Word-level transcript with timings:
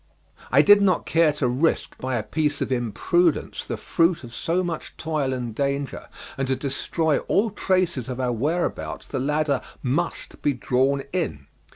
I 0.51 0.63
did 0.63 0.81
not 0.81 1.05
care 1.05 1.31
to 1.33 1.47
risk 1.47 1.95
by 1.99 2.15
a 2.15 2.23
piece 2.23 2.59
of 2.59 2.71
imprudence 2.71 3.63
the 3.63 3.77
fruit 3.77 4.23
of 4.23 4.33
so 4.33 4.63
much 4.63 4.97
toil 4.97 5.31
and 5.31 5.53
danger, 5.53 6.07
and 6.39 6.47
to 6.47 6.55
destroy 6.55 7.19
all 7.27 7.51
traces 7.51 8.09
of 8.09 8.19
our 8.19 8.31
whereabouts 8.33 9.05
the 9.07 9.19
ladder 9.19 9.61
must 9.83 10.41
be 10.41 10.53
drawn 10.53 11.03
in. 11.13 11.45